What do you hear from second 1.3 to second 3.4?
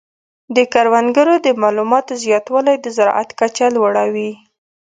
د معلوماتو زیاتوالی د زراعت